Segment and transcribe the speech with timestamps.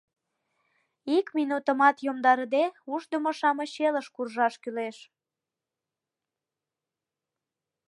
[1.17, 2.63] —Ик минутымат йомдарыде,
[2.93, 4.97] Ушдымо-шамыч Элыш куржаш кӱлеш!